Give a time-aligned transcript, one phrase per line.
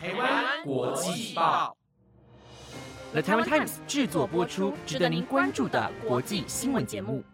[0.00, 1.76] 台湾国际报
[3.10, 7.24] ，The Taiwan Times 制作播出，值得您关注的国际新闻节目。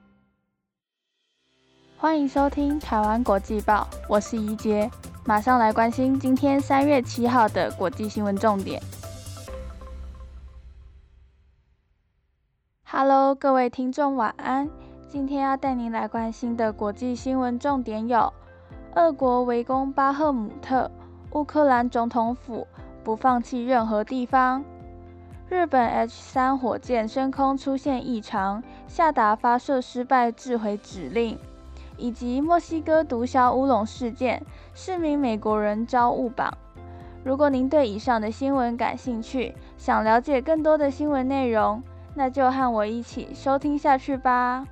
[1.98, 4.90] 欢迎收听台湾国际报，我是怡杰，
[5.26, 8.82] 马上来关心今天三月七号的国际新闻重点。
[12.84, 14.70] Hello，各位听众，晚安。
[15.06, 18.32] 今天要带您来关心的国际新闻重点有：
[18.94, 20.90] 俄国围攻巴赫姆特，
[21.34, 22.66] 乌克兰总统府
[23.02, 24.62] 不放弃任何地方；
[25.48, 31.36] 日本 H 三火箭升空出现异常，下达发射失败自毁指令；
[31.96, 36.56] 以及墨西哥毒枭乌龙事件，四名美国人遭误绑。
[37.24, 41.82] 如果您对以上的新闻感兴趣，想了解更多的新闻内容，
[42.14, 44.64] 那就和我一起收听下去吧。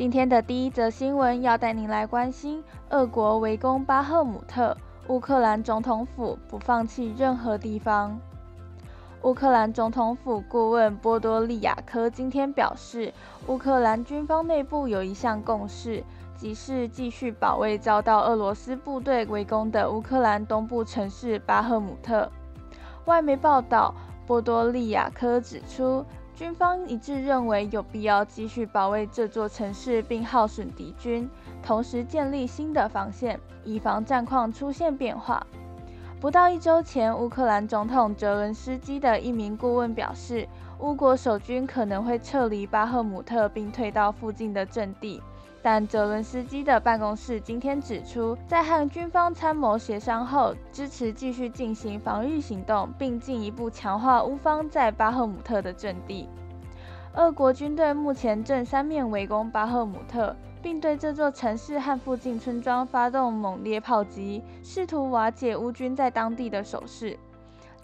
[0.00, 4.74] 今天的第一则新闻要带您来关心：俄国围攻巴赫姆特，
[5.08, 8.18] 乌克兰总统府不放弃任何地方。
[9.24, 13.12] 乌克兰总统府顾问波多利亚科今天表示，
[13.46, 16.02] 乌克兰军方内部有一项共识。
[16.34, 22.26] 即是继续保卫遭到俄罗斯部队围攻的乌克兰东部城市巴赫姆特。
[23.04, 23.94] 外媒报道，
[24.26, 26.02] 波多利亚科指出，
[26.40, 31.28] 军方一致认为有必要继续保卫这座城市，并耗损敌军，
[31.62, 35.46] 同时建立新的防线，以防战况出现变化。
[36.18, 45.22] 不到一周前，乌克兰总统泽伦斯基的一名顾问表示，乌国守军可能会撤离巴赫姆特，并退到附近的阵地。
[45.62, 56.28] 但泽伦斯基的办公室今天指出，在和军方参谋协商后，支持继续进行防御行动，并进一步强化乌方在巴赫姆特的阵地。
[57.14, 67.18] 俄国军队目前正三面围攻巴赫姆特，并对这座城市和附近村庄发动猛烈炮击，试图瓦解乌军在当地的守势。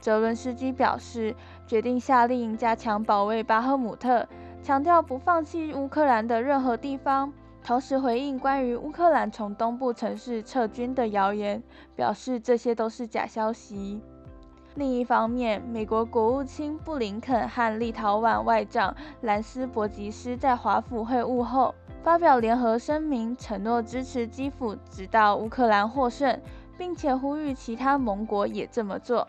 [0.00, 1.34] 泽伦斯基表示，
[1.66, 4.26] 决定下令加强保卫巴赫姆特，
[4.62, 7.32] 强调不放弃乌克兰的任何地方。
[7.66, 11.60] 同时回应关于乌克兰从东部城市撤军的谣言，
[11.96, 14.00] 表示这些都是假消息。
[14.76, 21.74] 另一方面，美国国务卿布林肯和立陶宛外长兰斯伯吉斯在华府会晤后，
[22.04, 26.40] 发表联合声明，承诺支持基辅直到乌克兰获胜，
[26.78, 29.26] 并且呼吁其他盟国也这么做。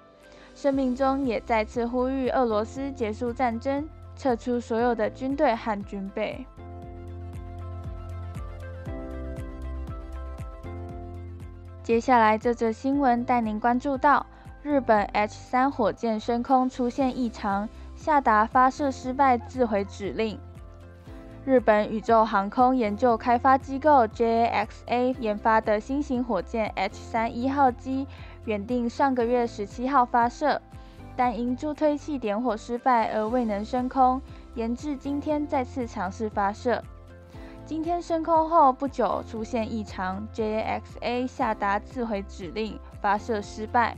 [0.54, 6.46] 声明中也再次呼吁俄罗斯结束战争，撤出所有的军队和军备。
[11.88, 14.26] 接下来这则新闻带您关注到，
[14.62, 20.38] 日本 H 三火箭升空出现异常，下达发射失败自毁指令。
[21.46, 28.06] 日本宇宙航空研究开发机构 JAXA 研发的新型火箭 H 三一号机，
[28.44, 30.62] 原定上个月十七号发射，
[31.16, 34.22] 但因助推器点火失败而未能升空，
[34.56, 36.84] 延至今天再次尝试发射。
[37.68, 43.98] 今天升空后不久出现异常，JAXA 下达自毁指令，发射失败。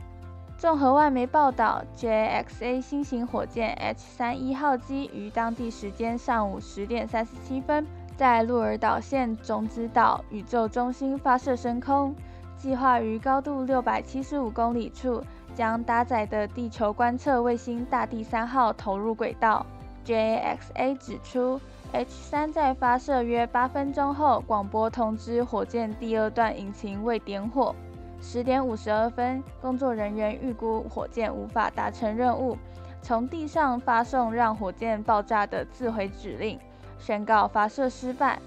[0.58, 7.86] 综合外媒报道，JAXA 新型火箭 H 三一号机于当地时间上午十点三十七分，
[8.16, 12.12] 在鹿儿岛县种子岛宇宙中心发射升空，
[12.56, 15.22] 计划于高度六百七十五公里处
[15.54, 19.64] 将搭载的地球观测卫星大地三号投入轨道。
[20.04, 21.60] JAXA 指出。
[21.92, 27.74] H 三在发射约八分钟后，广播通知火箭第二段引擎未点火。
[28.20, 32.56] 十点五十二分，工作人员预估火箭无法达成任务，
[33.02, 36.60] 从地上发送让火箭爆炸的自毁指令，
[36.96, 38.38] 宣告发射失败。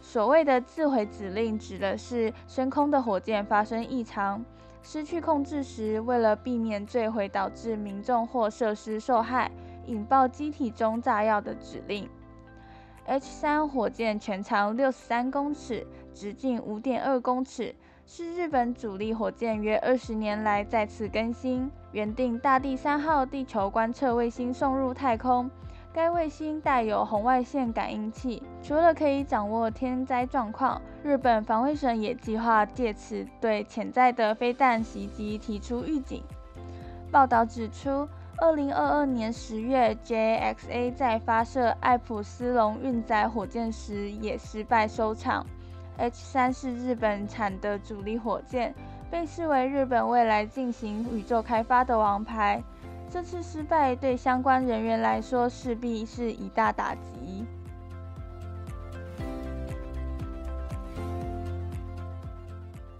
[0.00, 4.44] 所谓的自毁指令，指的是升空的火箭发生异常，
[4.80, 9.50] 失去控制时，为了避免坠毁导致民众或设施受害，
[9.86, 12.08] 引爆机体中炸药的指令。
[13.04, 17.74] H 三火箭全长六十三公尺，直径五点二公尺，
[18.06, 21.68] 是日本主力火箭约二十年来再次更新。
[21.90, 25.50] 原定大地三号地球观测卫星送入太空，
[25.92, 36.22] 该卫星带有红外线感应器，除了可以掌握天灾状况，日本防卫省也计划借此对潜在的飞弹袭击提出预警。
[37.10, 38.08] 报道指出。
[38.38, 45.46] 二零二二年十月，JXa 在发射艾普斯龙运载火箭时也失败收场。
[45.98, 48.74] H 三是日本产的主力火箭，
[49.10, 52.62] 被视为日本未来进行宇宙开发的王牌。
[53.08, 57.46] 这次失败对相关人员来说势必是一大打击。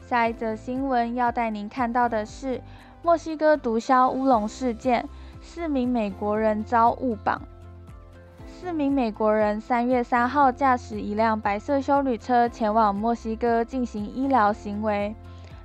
[0.06, 2.61] 下一则新闻要带您看到的是
[3.02, 5.08] 墨西哥毒枭乌龙事件，
[5.43, 7.43] 四名美国人遭误绑。
[8.47, 15.15] 四名美国人三月三号驾驶一辆白色修旅车前往墨西哥进行医疗行为，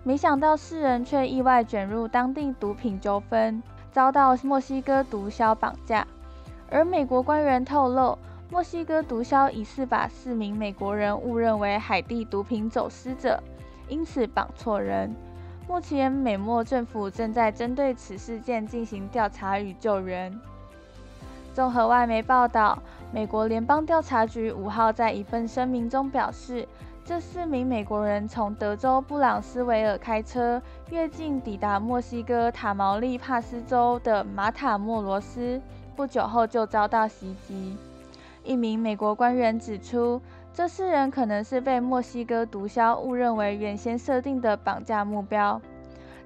[0.03, 6.05] 没想到四人却意外卷入当地毒品纠纷，遭到墨西哥毒枭绑架。
[6.69, 8.17] 而美国官员透露，
[8.49, 13.41] 墨西哥毒枭疑似把四名美国人误认为海地毒品走私者。
[13.87, 15.15] 因此绑错人。
[15.67, 20.33] 目前美墨政府正在针对此事件进行调查与救援。
[21.53, 22.81] 综合外媒报道，
[23.11, 26.65] 美国联邦调查局五号在一份声明中表示，
[27.03, 35.61] 这四名美国人从德州布朗斯维尔开车越境抵达墨西哥塔毛利帕斯州的马塔莫罗斯，
[35.97, 37.75] 不久后就遭到袭击。
[38.43, 40.21] 一名美国官员指出。
[40.57, 45.61] 这四人可能是被墨西哥毒枭误认为原先设定的绑架目标。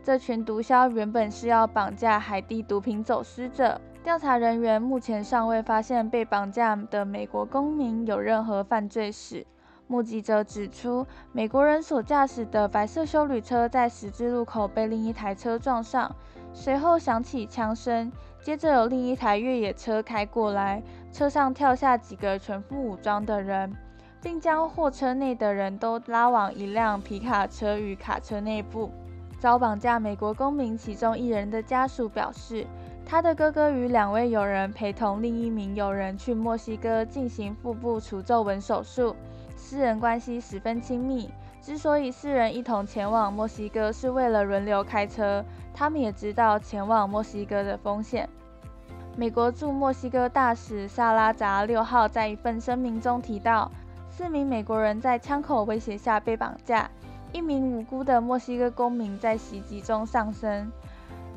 [0.06, 3.82] 这群毒枭原本是要绑架海地毒品走私者。
[4.02, 9.46] 调查人员目前尚未发现被绑架的美国公民有任何犯罪史。
[9.88, 16.10] 目击者指出，美国人所驾驶的白色修旅车在十字路口被另一台车撞上，
[16.54, 18.10] 随后响起枪声，
[18.42, 20.82] 接着有另一台越野车开过来，
[21.12, 23.76] 车上跳下几个全副武装的人。
[24.22, 28.92] 并将货车内的人都拉往一辆皮卡车与卡车内部。
[29.40, 32.66] 遭绑架美国公民其中一人的家属表示，
[33.04, 39.16] 他的哥哥与两位友人陪同另一名友人去墨西哥进行腹部除皱纹手术，
[39.56, 41.32] 四人关系十分亲密。
[41.60, 45.44] 之所以四人一同前往墨西哥，是为了轮流开车。
[45.74, 48.30] 他们也知道前往墨西哥的风险。
[49.18, 53.72] 美国驻墨西哥大使萨拉扎六号在一份声明中提到。
[54.22, 56.88] 四名美国人在枪口威胁下被绑架，
[57.34, 60.72] 一名无辜的墨西哥公民在袭击中丧生。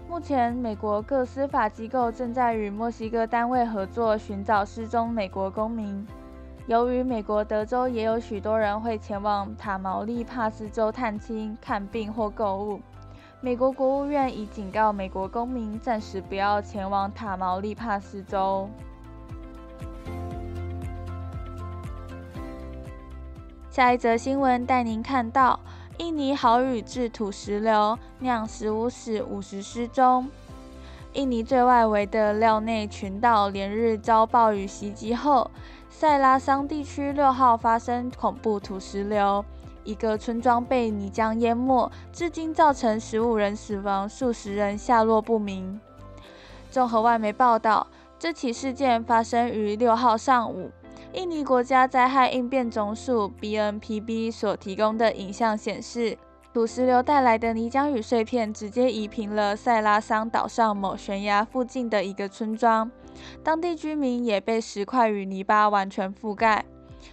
[0.06, 6.06] 目前，美国各司法机构正在与墨西哥单位合作寻找失踪美国公民。
[6.66, 12.80] 由于美国德州也有许多人会前往塔毛利帕斯州探亲、看病或购物，
[13.40, 18.69] 美国国务院已警告美国公民暂时不要前往塔毛利帕斯州。
[23.75, 25.59] 下一则新闻带您看到：
[25.99, 30.31] 印尼豪雨致土石流，酿十五死五十失踪。
[31.15, 35.50] 印尼最外围的廖内群岛连日遭暴雨袭击后，
[35.91, 39.44] 塞拉桑地区六号发生恐怖土石流，
[39.82, 45.81] 一个村庄被泥浆淹没，至今造成十五人死亡，数十人下落不明。
[46.71, 47.88] 综合外媒报道，
[48.21, 50.71] 这起事件发生于六号上午。
[51.14, 56.19] 印尼国家灾害应变总署 （BNPB） 所提供的影像显示，
[56.52, 62.90] 土石流带来的泥浆与碎片直接移平了塞拉桑岛上某悬崖附近的一个村庄，
[63.44, 66.64] 当地居民也被石块与泥巴完全覆盖，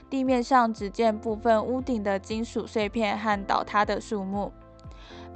[0.10, 4.52] 地面上只见部分屋顶的金属碎片和倒塌的树木。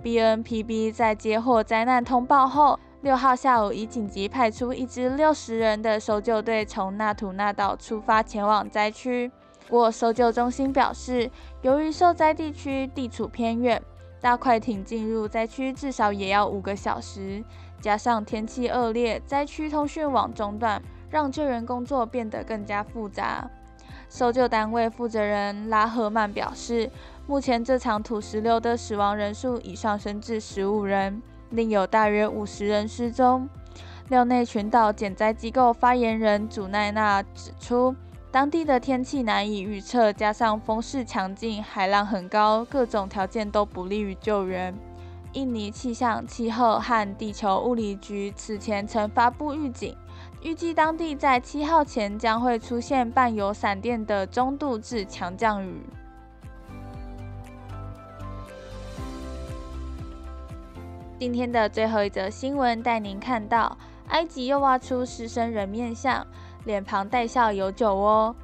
[0.04, 2.80] BNPB 在接获灾难通报后。
[3.06, 9.32] 六号下午，已紧急派出一支六十人的搜救队从纳土纳岛出发前往灾区。
[9.68, 11.30] 不过，搜救中心表示，
[11.62, 13.80] 由于受灾地区地处偏远，
[14.20, 17.44] 大快艇进入灾区至少也要五个小时，
[17.80, 20.82] 加上天气恶劣，灾区通讯网中断，
[21.12, 23.48] 让救援工作变得更加复杂。
[24.10, 26.90] 搜救单位负责人拉赫曼表示，
[27.28, 31.22] 目前这场土石流的死亡人数已上升至十五人。
[31.56, 33.50] 另有大约五十人失踪。
[34.10, 37.96] 廖内群岛减灾机构发言人祖奈娜指出，
[38.30, 44.76] 当地的天气难以预测，加上风势强劲、海浪很高，各种条件都不利于救援。
[45.34, 49.96] 印尼气象、气候和地球物理局此前曾发布预警，
[50.42, 55.82] 预计当地在七号前将会出现伴有闪电的中度至强降雨。
[61.18, 63.78] 今天的最后一则新闻带您看到，
[64.10, 66.28] 埃及又挖出狮身人面像，
[66.66, 68.36] 脸庞带笑有酒窝。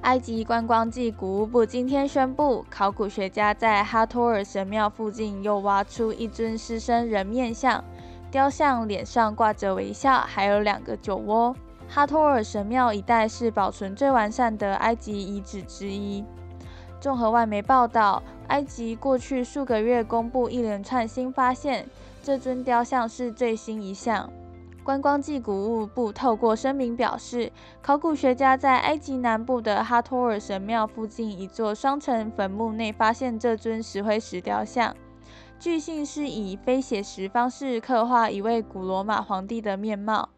[0.00, 7.84] 埃及观光暨古物部今天宣布，考古学家在哈托尔神庙附近又挖出一尊狮身人面像，
[8.32, 11.54] 雕像脸上挂着微笑，还有两个酒窝。
[11.88, 16.24] 哈托尔神庙一带是保存最完善的埃及遗址之一。
[17.00, 18.22] 综合外媒报道。
[18.48, 21.88] 埃及过去数个月公布一连串新发现，
[22.22, 24.30] 这尊雕像是最新一项。
[24.84, 27.50] 观光暨古物部透过声明表示，
[27.82, 34.94] 考古学家在埃及南部的哈托尔神庙附近一座双层坟墓内发现这尊石灰石雕像，
[35.58, 40.28] 据信是以非写实方式刻画一位古罗马皇帝的面貌。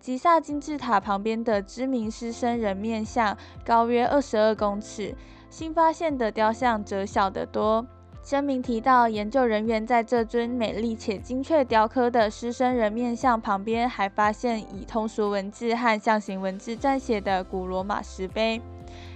[0.00, 5.14] 吉萨金字塔旁边的知名狮身人面像高约二十二公尺，
[5.48, 7.86] 新发现的雕像则小得多。
[8.22, 18.60] 声明提到，研究人员在这尊美丽且精确雕刻的狮身人面像旁边，还发现以通俗文字和象形文字撰写的古罗马石碑。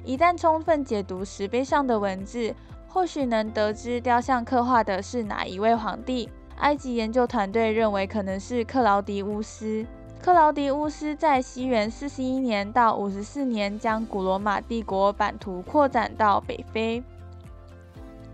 [0.05, 2.55] 一旦充分解读石碑上的文字，
[2.87, 6.29] 或许能得知雕像刻画的是哪一位皇帝。
[6.59, 9.85] 埃及研究团队认为，可能是克劳迪乌斯。
[10.23, 17.03] 克劳迪乌斯在西元四十一年到五十四年，将古罗马帝国版图扩展到北非。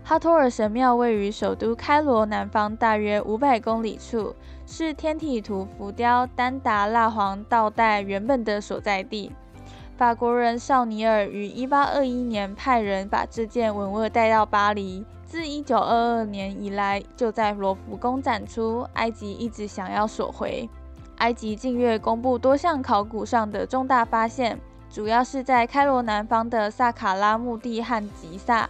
[0.03, 9.31] 哈托尔神庙位于首都开罗南方大约五百公里处，是天体图浮雕丹达蜡黄道带原本的所在地。
[9.95, 18.85] 法国人绍尼尔于一八二一年派人把这件文物带到巴黎，自一九二二年以来就在罗浮宫展出。
[18.95, 20.69] 埃及一直想要索回。
[21.17, 24.59] 埃及近月公布多项考古上的重大发现，
[24.89, 28.69] 主要是在开罗南方的萨卡拉墓地和吉萨。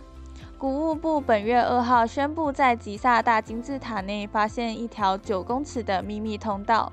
[0.58, 6.92] 古物部本月二号宣布，在吉萨大金字塔内发现一条九公尺的秘密通道。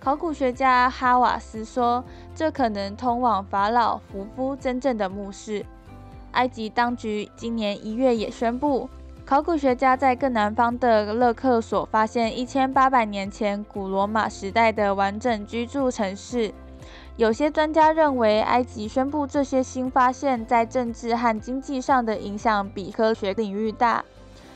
[0.00, 2.02] 考古学家哈瓦斯说，
[2.34, 5.64] 这可能通往法老胡夫真正的墓室。
[6.32, 8.88] 埃及当局今年一月也宣布。
[9.26, 16.54] 考古学家在更南方的勒克索发现一千八百年前古罗马时代的完整居住城市。
[17.16, 24.04] 有些专家认为，埃及宣布这些新发现在政治和经济上的影响比科学领域大。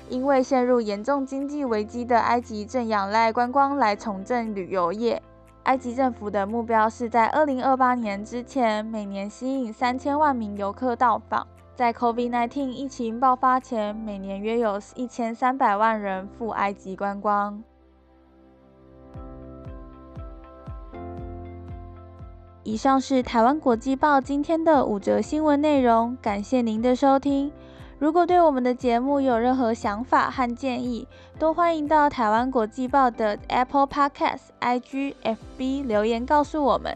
[0.09, 5.21] 因为陷入严重经济危机的埃及正仰赖观光来重振旅游业。
[5.65, 11.45] 埃及政府的目标是在二零二八年之前，每年吸引三千万名游客到访。
[11.81, 17.65] 在 COVID-19 疫情爆发前，每年约有一千三百万人赴埃及观光。
[22.65, 27.51] 以上是台湾国际报今天的五则新闻内容，感谢您的收听。
[27.99, 31.09] 如果对我们的节目有任何想法和建议，
[31.39, 36.95] 都欢迎到台湾国际报的 Apple Podcast、IG、FB 留言告诉我们。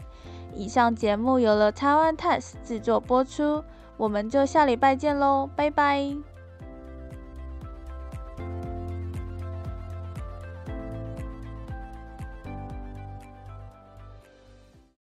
[0.53, 3.63] 以上节目由了台湾 Times 制作播出。
[3.97, 6.34] 我们就下礼拜见喽，拜拜。